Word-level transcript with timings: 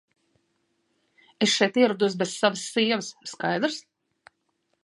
Es 1.47 1.51
šeit 1.57 1.77
ierados 1.83 2.17
bez 2.23 2.33
savas 2.39 2.65
sievas, 2.73 3.13
skaidrs? 3.33 3.81